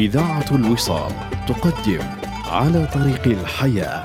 إذاعة 0.00 0.44
الوصال 0.52 1.12
تقدم 1.48 2.00
على 2.50 2.88
طريق 2.94 3.26
الحياة. 3.26 4.02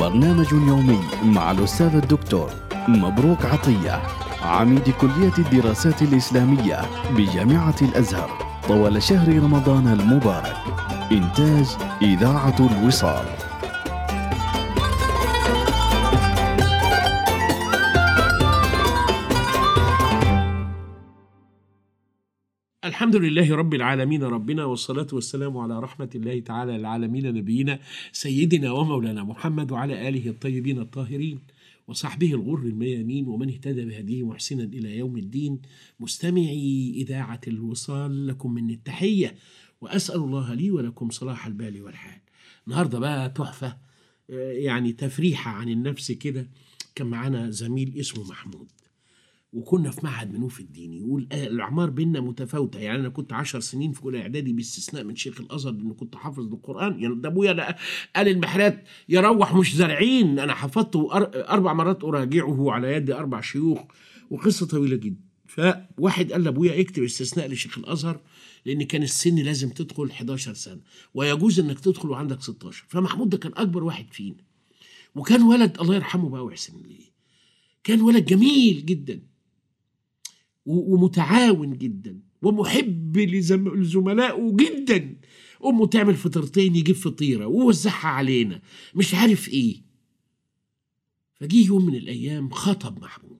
برنامج 0.00 0.52
يومي 0.52 1.00
مع 1.24 1.50
الأستاذ 1.50 1.94
الدكتور 1.94 2.50
مبروك 2.88 3.44
عطية 3.44 4.02
عميد 4.42 4.90
كلية 4.90 5.32
الدراسات 5.38 6.02
الإسلامية 6.02 6.80
بجامعة 7.10 7.74
الأزهر. 7.82 8.30
طوال 8.68 9.02
شهر 9.02 9.28
رمضان 9.28 9.88
المبارك. 9.88 10.56
إنتاج 11.12 11.66
إذاعة 12.02 12.56
الوصال. 12.60 13.26
الحمد 22.86 23.16
لله 23.16 23.54
رب 23.54 23.74
العالمين 23.74 24.22
ربنا 24.22 24.64
والصلاة 24.64 25.06
والسلام 25.12 25.56
على 25.56 25.80
رحمة 25.80 26.10
الله 26.14 26.40
تعالى 26.40 26.76
العالمين 26.76 27.34
نبينا 27.34 27.78
سيدنا 28.12 28.70
ومولانا 28.70 29.24
محمد 29.24 29.72
وعلى 29.72 30.08
آله 30.08 30.30
الطيبين 30.30 30.78
الطاهرين 30.78 31.40
وصحبه 31.88 32.34
الغر 32.34 32.58
الميامين 32.58 33.28
ومن 33.28 33.48
اهتدى 33.48 33.84
بهديه 33.84 34.26
محسنا 34.26 34.64
إلى 34.64 34.98
يوم 34.98 35.16
الدين. 35.16 35.62
مستمعي 36.00 36.92
إذاعة 36.96 37.40
الوصال 37.48 38.26
لكم 38.26 38.54
من 38.54 38.70
التحية 38.70 39.34
وأسأل 39.80 40.16
الله 40.20 40.54
لي 40.54 40.70
ولكم 40.70 41.10
صلاح 41.10 41.46
البال 41.46 41.82
والحال. 41.82 42.20
النهاردة 42.66 42.98
بقى 42.98 43.30
تحفة 43.30 43.76
آه، 44.30 44.52
يعني 44.52 44.92
تفريحة 44.92 45.50
عن 45.50 45.68
النفس 45.68 46.12
كده 46.12 46.48
كان 46.94 47.06
معانا 47.06 47.50
زميل 47.50 47.94
اسمه 47.96 48.28
محمود. 48.28 48.68
وكنا 49.52 49.90
في 49.90 50.00
معهد 50.04 50.32
منوف 50.34 50.60
الديني 50.60 50.98
يقول 50.98 51.28
آه، 51.32 51.46
الاعمار 51.46 51.90
بينا 51.90 52.20
متفاوتة. 52.20 52.78
يعني 52.78 53.00
أنا 53.00 53.08
كنت 53.08 53.32
عشر 53.32 53.60
سنين 53.60 53.92
في 53.92 54.02
أولى 54.02 54.22
إعدادي 54.22 54.52
باستثناء 54.52 55.04
من 55.04 55.16
شيخ 55.16 55.40
الأزهر 55.40 55.72
لأنه 55.72 55.94
كنت 55.94 56.16
حافظ 56.16 56.52
القران 56.52 57.00
يعني 57.02 57.14
ده 57.14 57.28
أبويا 57.28 57.76
قال 58.16 58.28
المحرات 58.28 58.84
يروح 59.08 59.54
مش 59.54 59.76
زارعين. 59.76 60.38
أنا 60.38 60.54
حفظته 60.54 61.08
أربع 61.52 61.72
مرات 61.72 62.04
أراجعه 62.04 62.70
على 62.72 62.92
يد 62.92 63.10
أربع 63.10 63.40
شيوخ 63.40 63.78
وقصة 64.30 64.66
طويلة 64.66 64.96
جدا. 64.96 65.20
فواحد 65.46 66.32
قال 66.32 66.44
لأبويا 66.44 66.80
اكتب 66.80 67.02
استثناء 67.02 67.48
لشيخ 67.48 67.78
الأزهر 67.78 68.20
لأن 68.66 68.82
كان 68.82 69.02
السن 69.02 69.36
لازم 69.36 69.68
تدخل 69.68 70.10
11 70.10 70.54
سنة 70.54 70.80
ويجوز 71.14 71.60
إنك 71.60 71.80
تدخل 71.80 72.08
وعندك 72.10 72.42
16 72.42 72.84
فمحمود 72.88 73.28
ده 73.28 73.38
كان 73.38 73.52
أكبر 73.56 73.84
واحد 73.84 74.06
فينا. 74.12 74.36
وكان 75.14 75.42
ولد 75.42 75.80
الله 75.80 75.94
يرحمه 75.94 76.28
بقى 76.28 76.44
ويحسن 76.44 76.72
اليه 76.84 77.06
كان 77.84 78.00
ولد 78.00 78.24
جميل 78.24 78.86
جدا. 78.86 79.20
ومتعاون 80.66 81.78
جدا 81.78 82.20
ومحب 82.42 83.16
لزم- 83.18 83.74
لزملائه 83.76 84.56
جدا. 84.56 85.16
أمه 85.64 85.86
تعمل 85.86 86.14
فطيرتين 86.14 86.76
يجيب 86.76 86.96
فطيرة 86.96 87.46
ووزعها 87.46 88.08
علينا. 88.08 88.62
مش 88.94 89.14
عارف 89.14 89.48
إيه. 89.48 89.82
فجه 91.34 91.66
يوم 91.66 91.86
من 91.86 91.94
الأيام 91.94 92.50
خطب 92.50 93.00
محمود. 93.02 93.38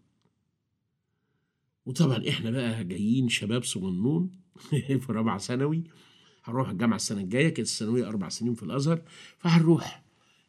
وطبعا 1.87 2.29
إحنا 2.29 2.51
بقى 2.51 2.85
جايين 2.85 3.29
شباب 3.29 3.65
صغنون 3.65 4.31
في 5.03 5.07
رابعة 5.13 5.39
ثانوي. 5.39 5.85
هنروح 6.45 6.69
الجامعة 6.69 6.97
السنة 6.97 7.21
الجاية 7.21 7.49
كانت 7.49 7.69
الثانوية 7.69 8.09
أربع 8.09 8.29
سنين 8.29 8.55
في 8.55 8.63
الأزهر. 8.63 9.03
فهنروح. 9.39 10.06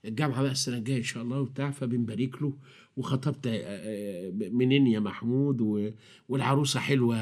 الجامعة 0.08 0.42
بقى 0.42 0.52
السنة 0.52 0.78
الجاية 0.78 0.98
إن 0.98 1.04
شاء 1.04 1.24
الله 1.24 1.42
وبتاع 1.42 1.72
فبنبارك 1.72 2.42
له 2.42 2.54
وخطبت 2.98 3.48
آه، 3.48 3.52
آه، 3.64 4.32
منين 4.32 4.88
يا 4.88 5.00
محمود. 5.00 5.62
والعروسة 6.30 6.80
حلوة 6.80 7.18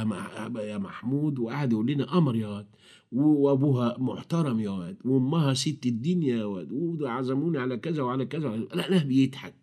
يا 0.61 0.77
محمود 0.77 1.39
وقعد 1.39 1.71
يقول 1.71 1.87
لنا 1.91 2.05
قمر 2.05 2.35
يا 2.35 2.47
واد 2.47 2.67
وأبوها 3.11 3.97
محترم 3.99 4.59
يا 4.59 4.69
واد 4.69 4.97
وأمها 5.05 5.53
ست 5.53 5.85
الدين 5.85 6.23
يا 6.23 6.43
واد 6.45 6.71
وعزموني 6.71 7.57
على 7.57 7.77
كذا 7.77 8.03
وعلى 8.03 8.25
كذا. 8.25 8.49
لا 8.57 8.89
لا 8.89 9.03
بيضحك 9.03 9.55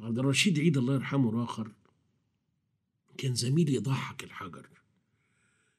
عبد 0.00 0.18
الرشيد 0.18 0.58
عيد 0.58 0.76
الله 0.76 0.94
يرحمه 0.94 1.30
الآخر 1.30 1.68
كان 3.18 3.34
زميلي 3.34 3.74
يضحك 3.74 4.24
الحجر 4.24 4.66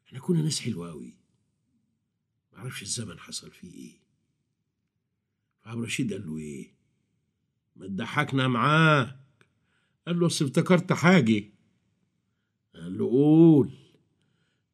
إحنا 0.08 0.20
كنا 0.20 0.42
ناس 0.42 0.60
حلوة 0.60 0.90
قوي 0.90 1.16
معرفش 2.54 2.82
الزمن 2.82 3.20
حصل 3.20 3.52
فيه 3.52 3.74
إيه 3.74 4.07
فعبد 5.68 5.80
الرشيد 5.80 6.14
قال 6.14 6.28
له 6.28 6.38
إيه؟ 6.38 6.74
ما 7.76 7.88
تضحكنا 7.88 8.48
معاك. 8.48 9.18
قال 10.08 10.20
له 10.20 10.26
أصل 10.26 10.46
افتكرت 10.46 10.94
حاجة. 10.94 11.44
قال 12.76 12.98
له 12.98 13.06
قول. 13.06 13.70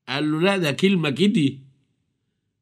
قال 0.08 0.32
له 0.32 0.42
لا 0.42 0.58
ده 0.58 0.72
كلمة 0.72 1.09
كده. 1.09 1.58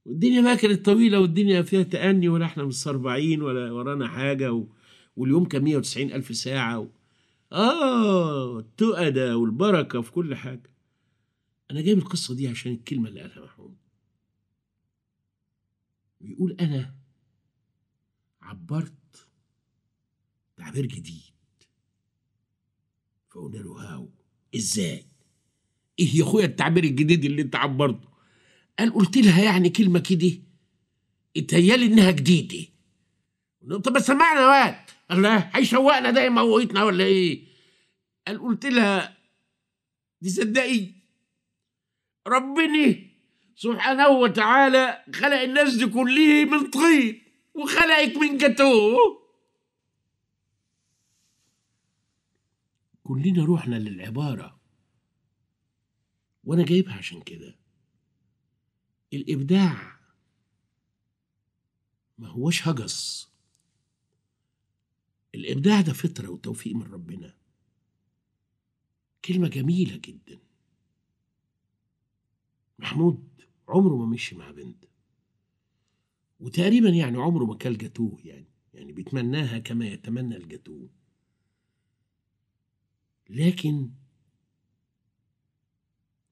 والدنيا 0.05 0.41
بقى 0.41 0.57
كانت 0.57 0.85
طويلة 0.85 1.19
والدنيا 1.19 1.61
فيها 1.61 1.83
تأني 1.83 2.29
ولا 2.29 2.45
إحنا 2.45 2.63
مستربعين 2.63 3.41
ولا 3.41 3.71
ورانا 3.71 4.07
حاجة 4.07 4.53
و... 4.53 4.67
واليوم 5.15 5.45
كان 5.45 5.63
190 5.63 6.11
ألف 6.11 6.35
ساعة 6.35 6.79
و... 6.79 6.87
التقى 8.59 9.11
ده 9.11 9.37
والبركة 9.37 10.01
في 10.01 10.11
كل 10.11 10.35
حاجة. 10.35 10.69
أنا 11.71 11.81
جايب 11.81 11.97
القصة 11.97 12.35
دي 12.35 12.47
عشان 12.47 12.71
الكلمة 12.71 13.09
اللي 13.09 13.21
قالها 13.21 13.45
محمود. 13.45 13.75
بيقول 16.21 16.51
أنا 16.59 17.00
عبرت 18.41 19.27
تعبير 20.57 20.85
جديد. 20.85 21.21
فقلنا 23.29 23.57
له 23.57 23.71
هاو 23.71 24.09
إزاي؟ 24.55 25.05
إيه 25.99 26.15
يا 26.15 26.23
أخويا 26.23 26.45
التعبير 26.45 26.83
الجديد 26.83 27.25
اللي 27.25 27.41
أنت 27.41 27.55
عبرته؟ 27.55 28.09
قال 28.79 28.93
قلت 28.93 29.17
لها 29.17 29.43
يعني 29.43 29.69
كلمة 29.69 29.99
كده 29.99 30.31
اتهيالي 31.37 31.85
إنها 31.85 32.11
جديدة. 32.11 32.67
طب 33.83 33.99
سمعنا 33.99 34.75
قال 35.09 35.21
لا 35.21 35.57
هيشوقنا 35.57 36.11
ده 36.11 36.25
يموتنا 36.25 36.83
ولا 36.83 37.03
إيه؟ 37.03 37.43
قال 38.27 38.39
قلت 38.41 38.65
لها 38.65 39.17
دي 40.21 40.29
صدقي 40.29 40.87
ربنا 42.27 42.95
سبحانه 43.55 44.07
وتعالى 44.07 45.03
خلق 45.15 45.39
الناس 45.41 45.73
دي 45.75 45.87
كلها 45.87 46.45
من 46.45 46.69
طين. 46.69 47.21
وخلقك 47.53 48.17
من 48.17 48.37
جاتوه 48.37 49.21
كلنا 53.03 53.45
روحنا 53.45 53.75
للعبارة. 53.75 54.59
وأنا 56.43 56.65
جايبها 56.65 56.93
عشان 56.93 57.21
كده. 57.21 57.59
الإبداع 59.13 59.99
ما 62.17 62.27
هوش 62.27 62.67
هجس. 62.67 63.31
الإبداع 65.35 65.81
ده 65.81 65.93
فطرة 65.93 66.29
وتوفيق 66.29 66.75
من 66.75 66.93
ربنا. 66.93 67.37
كلمة 69.25 69.47
جميلة 69.47 69.97
جدا. 69.97 70.39
محمود 72.79 73.41
عمره 73.67 73.95
ما 73.95 74.05
مشي 74.05 74.35
مع 74.35 74.51
بنت. 74.51 74.80
وتقريبا 76.41 76.89
يعني 76.89 77.17
عمره 77.17 77.45
ما 77.45 77.55
كل 77.55 77.77
جاتوه 77.77 78.21
يعني 78.23 78.47
يعني 78.73 78.91
بيتمناها 78.93 79.59
كما 79.59 79.85
يتمنى 79.87 80.37
الجاتوه. 80.37 80.89
لكن 83.29 83.91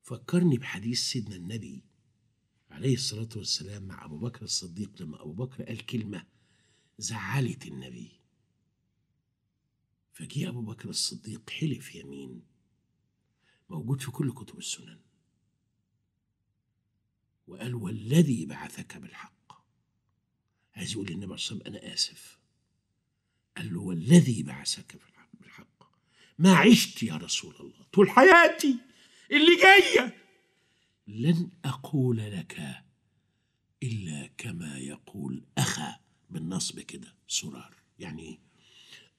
فكرني 0.02 0.58
بحديث 0.58 1.00
سيدنا 1.00 1.36
النبي 1.36 1.84
عليه 2.70 2.94
الصلاة 2.94 3.30
والسلام 3.36 3.84
مع 3.84 4.06
أبو 4.06 4.18
بكر 4.18 4.42
الصديق 4.42 5.02
لما 5.02 5.22
أبو 5.22 5.34
بكر 5.34 5.64
قال 5.64 5.86
كلمة 5.86 6.26
زعلت 6.97 7.66
النبي. 7.66 8.20
فجي 10.14 10.50
أبو 10.50 10.62
بكر 10.62 10.90
الصديق 10.90 11.50
حلف 11.50 11.96
يمين 11.96 12.41
موجود 13.70 14.02
في 14.02 14.11
كل 14.11 14.34
كتب 14.34 14.58
السنن 14.58 15.00
وقال 17.47 17.76
والذي 17.76 18.46
بعثك 18.46 18.97
بالحق. 18.97 19.39
عايز 20.79 20.91
يقول 20.93 21.08
للنبي 21.08 21.26
عليه 21.26 21.35
الصلاة 21.35 21.58
والسلام 21.58 21.84
أنا 21.84 21.93
آسف. 21.93 22.40
قال 23.58 23.73
له 23.73 23.81
والذي 23.81 24.43
بعثك 24.43 24.96
بالحق, 25.41 25.84
ما 26.40 26.55
عشت 26.55 27.03
يا 27.03 27.16
رسول 27.16 27.55
الله 27.59 27.85
طول 27.93 28.09
حياتي 28.09 28.76
اللي 29.31 29.55
جاية. 29.61 30.16
لن 31.08 31.49
أقول 31.66 32.17
لك 32.17 32.84
إلا 33.84 34.29
كما 34.37 34.78
يقول 34.78 35.43
أخا 35.58 35.99
بالنصب 36.29 36.79
كده 36.79 37.16
سرار. 37.28 37.75
يعني؟ 37.99 38.40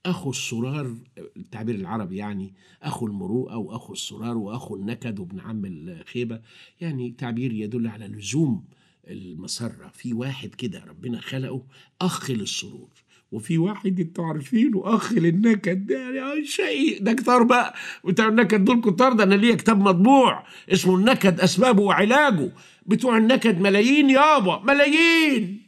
أخو 0.06 0.30
السرار 0.30 0.96
التعبير 1.36 1.74
العربي 1.74 2.16
يعني 2.16 2.54
أخو 2.82 3.06
المروءة 3.06 3.56
وأخو 3.56 3.92
السرار 3.92 4.36
وأخو 4.36 4.76
النكد 4.76 5.18
وابن 5.18 5.40
عم 5.40 5.64
الخيبة 5.64 6.42
يعني 6.80 7.10
تعبير 7.10 7.52
يدل 7.52 7.86
على 7.86 8.06
لزوم 8.06 8.68
المسرة. 9.08 9.90
في 9.94 10.12
واحد 10.12 10.54
كده 10.54 10.84
ربنا 10.88 11.20
خلقه 11.20 11.62
أخ 12.00 12.30
للسرور. 12.30 12.88
وفي 13.32 13.58
واحد 13.58 14.00
أنتوا 14.00 14.24
عارفينه 14.26 14.82
أخ 14.84 15.12
للنكد. 15.12 15.86
ده 15.86 16.44
شيء. 16.44 17.02
ده 17.02 17.12
كتار 17.12 17.42
بقى. 17.42 17.74
بتوع 18.04 18.28
النكد 18.28 18.64
دول 18.64 18.80
كتار. 18.80 19.12
ده 19.12 19.24
أنا 19.24 19.34
ليا 19.34 19.54
كتاب 19.54 19.80
مطبوع 19.80 20.46
اسمه 20.72 20.96
النكد 20.96 21.40
أسبابه 21.40 21.82
وعلاجه. 21.82 22.52
بتوع 22.86 23.18
النكد 23.18 23.60
ملايين 23.60 24.10
يابا. 24.10 24.62
ملايين. 24.64 25.66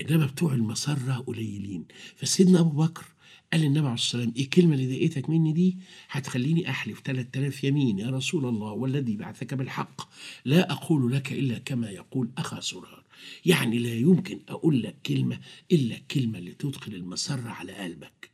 إنما 0.00 0.26
بتوع 0.26 0.52
المسرة 0.52 1.24
قليلين. 1.26 1.84
فسيدنا 2.16 2.60
أبو 2.60 2.82
بكر 2.82 3.04
قال 3.52 3.60
للنبي 3.60 3.78
عليه 3.80 3.94
الصلاة 3.94 4.20
والسلام 4.22 4.32
إيه 4.36 4.44
الكلمة 4.44 4.74
اللي 4.74 4.86
ضايقتك 4.86 5.30
مني 5.30 5.52
دي؟ 5.52 5.78
هتخليني 6.10 6.70
أحلف 6.70 7.00
3000 7.04 7.64
يمين 7.64 7.98
يا 7.98 8.10
رسول 8.10 8.46
الله 8.46 8.72
والذي 8.72 9.16
بعثك 9.16 9.54
بالحق. 9.54 10.08
لا 10.44 10.72
أقول 10.72 11.12
لك 11.12 11.32
إلا 11.32 11.58
كما 11.58 11.90
يقول 11.90 12.30
أخا 12.38 12.60
سرار 12.60 13.04
يعني 13.46 13.78
لا 13.78 13.94
يمكن 13.94 14.40
أقول 14.48 14.82
لك 14.82 14.96
كلمة 15.06 15.40
إلا 15.72 15.96
الكلمة 15.96 16.38
اللي 16.38 16.52
تدخل 16.52 16.94
المسرة 16.94 17.48
على 17.48 17.72
قلبك. 17.72 18.30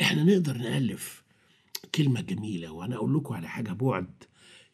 إحنا 0.00 0.22
نقدر 0.24 0.56
نألف 0.56 1.22
كلمة 1.94 2.20
جميلة 2.20 2.70
وأنا 2.72 2.96
أقول 2.96 3.14
لكم 3.16 3.34
على 3.34 3.48
حاجة 3.48 3.72
بعد 3.72 4.10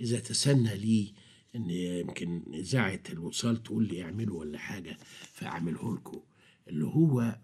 إذا 0.00 0.18
تسنى 0.20 0.76
لي 0.76 1.12
إن 1.56 1.70
يمكن 1.70 2.42
إذاعة 2.54 3.02
الوصال 3.10 3.62
تقول 3.62 3.88
لي 3.88 4.02
اعمله 4.02 4.34
ولا 4.34 4.58
حاجة 4.58 4.98
فأعمله 5.32 5.94
لكم 5.94 6.20
اللي 6.68 6.84
هو 6.84 7.38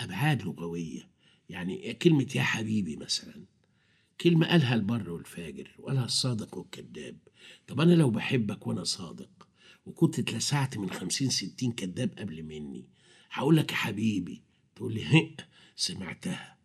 أبعاد 0.00 0.42
لغوية. 0.42 1.10
يعني 1.50 1.94
كلمة 1.94 2.26
يا 2.34 2.42
حبيبي 2.42 2.96
مثلا 2.96 3.44
كلمة 4.20 4.46
قالها 4.46 4.74
البر 4.74 5.10
والفاجر 5.10 5.70
وقالها 5.78 6.04
الصادق 6.04 6.58
والكذاب. 6.58 7.16
طب 7.66 7.80
أنا 7.80 7.94
لو 7.94 8.10
بحبك 8.10 8.66
وأنا 8.66 8.84
صادق 8.84 9.48
وكنت 9.86 10.18
اتلسعت 10.18 10.78
من 10.78 10.90
خمسين 10.90 11.30
ستين 11.30 11.72
كذاب 11.72 12.10
قبل 12.18 12.42
مني 12.42 12.84
هقول 13.30 13.56
لك 13.56 13.70
يا 13.72 13.76
حبيبي 13.76 14.42
تقول 14.76 14.94
لي 14.94 15.04
هق 15.14 15.36
سمعتها. 15.76 16.56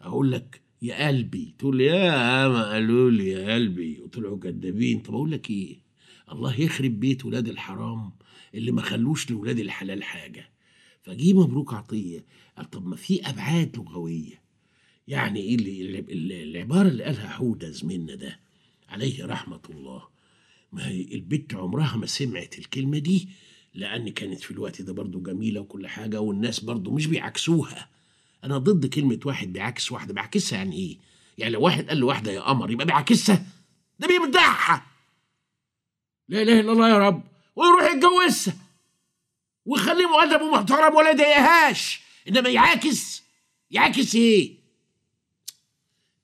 أقول 0.00 0.32
لك 0.32 0.60
يا 0.82 1.06
قلبي 1.08 1.54
تقول 1.58 1.76
لي 1.76 1.84
يا 1.84 2.48
ما 2.48 2.72
قالوا 2.72 3.10
لي 3.10 3.28
يا 3.28 3.54
قلبي. 3.54 4.00
وطلعوا 4.00 4.38
كدابين 4.38 5.00
طب 5.00 5.14
أقول 5.14 5.30
لك 5.30 5.50
إيه؟ 5.50 5.78
الله 6.32 6.60
يخرب 6.60 7.00
بيت 7.00 7.24
ولاد 7.24 7.48
الحرام 7.48 8.12
اللي 8.54 8.72
ما 8.72 8.82
خلوش 8.82 9.30
لولاد 9.30 9.58
الحلال 9.58 10.02
حاجة. 10.02 10.53
فجي 11.04 11.34
مبروك 11.34 11.74
عطية. 11.74 12.24
قال 12.56 12.70
طب 12.70 12.86
ما 12.86 12.96
في 12.96 13.28
أبعاد 13.28 13.76
لغوية. 13.76 14.42
يعني 15.08 15.40
إيه 15.40 15.54
اللي 15.54 16.42
العبارة 16.42 16.88
اللي 16.88 17.04
قالها 17.04 17.28
حوده 17.28 17.70
زميلنا 17.70 18.14
ده 18.14 18.40
عليه 18.88 19.26
رحمة 19.26 19.60
الله. 19.70 20.02
ما 20.72 20.88
هي 20.88 21.00
البت 21.00 21.54
عمرها 21.54 21.96
ما 21.96 22.06
سمعت 22.06 22.58
الكلمة 22.58 22.98
دي 22.98 23.28
لأن 23.74 24.08
كانت 24.08 24.40
في 24.40 24.50
الوقت 24.50 24.82
ده 24.82 24.92
برضو 24.92 25.20
جميلة 25.20 25.60
وكل 25.60 25.86
حاجة 25.86 26.20
والناس 26.20 26.60
برضو 26.60 26.90
مش 26.90 27.06
بيعكسوها. 27.06 27.88
أنا 28.44 28.58
ضد 28.58 28.86
كلمة 28.86 29.20
واحد 29.24 29.52
بيعكس 29.52 29.92
واحدة 29.92 30.14
بيعكسها 30.14 30.56
يعني 30.56 30.76
إيه؟ 30.76 30.98
يعني 31.38 31.52
لو 31.52 31.60
واحد 31.62 31.88
قال 31.88 31.98
لواحدة 31.98 32.32
يا 32.32 32.40
قمر 32.40 32.70
يبقى 32.70 32.86
بيعكسها؟ 32.86 33.46
ده 33.98 34.08
بيمدحها 34.08 34.86
لا 36.28 36.42
إله 36.42 36.60
إلا 36.60 36.72
الله 36.72 36.88
يا 36.88 36.98
رب! 36.98 37.22
ويروح 37.56 37.92
يتجوزها! 37.92 38.54
ويخليه 39.64 40.06
مؤدب 40.06 40.42
ومحترم 40.42 40.94
ولا 40.94 41.10
يضايقهاش 41.10 42.00
إنما 42.28 42.48
يعاكس 42.48 43.22
يعاكس 43.70 44.14
إيه؟ 44.14 44.58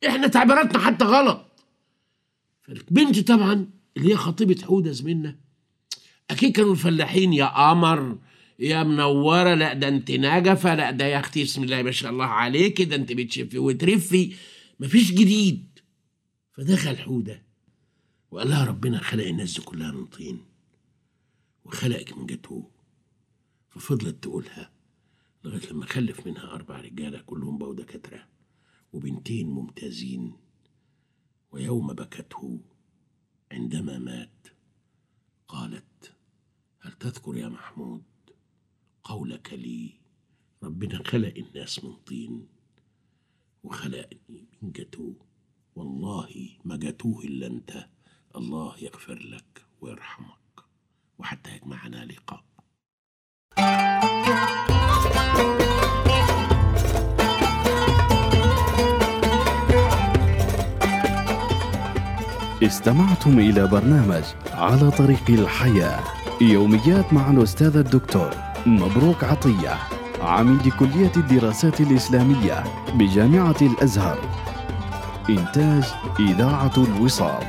إحنا 0.09 0.27
تعبيراتنا 0.27 0.79
حتى 0.79 1.05
غلط. 1.05 1.47
فالبنت 2.63 3.19
طبعا 3.29 3.71
اللي 3.97 4.13
هي 4.13 4.17
خطيبة 4.17 4.63
حودة 4.65 4.93
زميلنا. 4.93 5.37
أكيد 6.31 6.53
كانوا 6.53 6.73
الفلاحين 6.73 7.33
يا 7.33 7.71
قمر 7.71 8.19
يا 8.59 8.83
منورة 8.83 9.55
لا 9.55 9.73
ده 9.75 9.89
أنت 9.89 10.11
نجفه 10.11 10.75
لا 10.75 10.91
ده 10.91 11.05
يا 11.07 11.21
أختي 11.21 11.45
بسم 11.45 11.63
الله 11.65 11.83
ما 11.83 11.91
شاء 11.91 12.11
الله 12.11 12.25
عليك 12.25 12.83
ده 12.83 12.97
أنت 12.97 13.13
بتشفي 13.13 13.59
وترفي. 13.59 14.35
مفيش 14.81 15.11
جديد. 15.13 15.79
فدخل 16.53 16.99
حودة 16.99 17.43
وقال 18.31 18.49
لها 18.51 18.65
ربنا 18.65 18.99
خلق 18.99 19.25
الناس 19.27 19.55
دي 19.59 19.63
كلها 19.65 19.93
من 19.93 20.07
طين 20.07 20.45
وخلقك 21.65 22.19
من 22.19 22.27
جاتوه. 22.27 22.71
ففضلت 23.71 24.23
تقولها 24.23 24.73
لغاية 25.45 25.71
لما 25.71 25.87
خلف 25.87 26.27
منها 26.27 26.55
أربع 26.55 26.81
رجالة 26.81 27.21
كلهم 27.21 27.59
بقوا 27.59 27.75
دكاترة 27.75 28.29
وبنتين 28.93 29.47
ممتازين 29.49 30.37
ويوم 31.53 31.93
بكته 31.93 32.61
عندما 33.53 33.99
مات 33.99 34.47
قالت 35.49 36.15
هل 36.81 36.93
تذكر 36.93 37.37
يا 37.37 37.49
محمود 37.49 38.03
قولك 39.05 39.53
لي؟ 39.53 40.01
ربنا 40.63 41.03
خلق 41.09 41.35
الناس 41.37 41.85
من 41.85 41.97
طين 41.97 42.49
وخلقني 43.63 44.49
من 44.63 44.73
جاتوه 44.73 45.31
والله 45.77 46.49
ما 46.65 46.77
جاتوه 46.77 47.25
إلا 47.25 47.47
أنت. 47.47 47.89
الله 48.37 48.79
يغفر 48.79 49.19
لك 49.19 49.67
ويرحمك. 49.81 50.65
وحتى 51.19 51.57
يجمعنا 51.57 52.05
لقاء. 52.05 52.45
استمعتم 62.63 63.39
إلى 63.39 63.67
برنامج 63.67 64.23
على 64.53 64.91
طريق 64.91 65.23
الحياة. 65.29 66.01
يوميات 66.41 67.13
مع 67.13 67.31
الأستاذ 67.31 67.77
الدكتور 67.77 68.31
مبروك 68.67 69.25
عطية 69.25 69.75
عميد 70.23 70.69
كلية 70.69 71.13
الدراسات 71.17 71.81
الإسلامية 71.81 72.65
بجامعة 72.95 73.57
الأزهر. 73.63 74.19
إنتاج 75.31 75.85
إذاعة 76.21 76.73
الوصال. 76.77 77.43